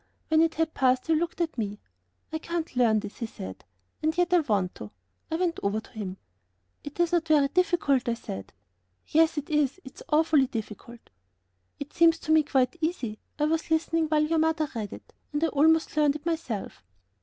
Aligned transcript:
When 0.29 0.41
it 0.41 0.55
had 0.55 0.73
passed 0.73 1.05
he 1.05 1.13
looked 1.13 1.41
at 1.41 1.59
me. 1.59 1.79
"I 2.33 2.39
can't 2.39 2.75
learn 2.75 3.01
this," 3.01 3.17
he 3.19 3.27
said, 3.27 3.63
"and 4.01 4.17
yet 4.17 4.33
I 4.33 4.39
want 4.39 4.73
to." 4.73 4.89
I 5.29 5.35
went 5.35 5.59
over 5.61 5.79
to 5.79 5.91
him. 5.91 6.17
"It 6.83 6.99
is 6.99 7.11
not 7.11 7.27
very 7.27 7.49
difficult," 7.49 8.09
I 8.09 8.15
said. 8.15 8.51
"Yes, 9.05 9.37
it 9.37 9.51
is, 9.51 9.79
it's 9.83 10.01
awfully 10.09 10.47
difficult." 10.47 11.11
"It 11.79 11.93
seems 11.93 12.17
to 12.21 12.31
me 12.31 12.41
quite 12.41 12.77
easy. 12.81 13.19
I 13.37 13.45
was 13.45 13.69
listening 13.69 14.07
while 14.07 14.23
your 14.23 14.39
mother 14.39 14.67
read 14.73 14.91
it, 14.91 15.13
and 15.33 15.43
I 15.43 15.49
almost 15.49 15.95
learned 15.95 16.15
it 16.15 16.25
myself." 16.25 16.83